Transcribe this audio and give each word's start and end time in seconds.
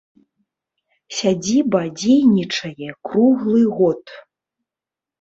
Сядзіба 1.17 1.81
дзейнічае 2.01 2.89
круглы 3.11 3.61
год. 3.79 4.03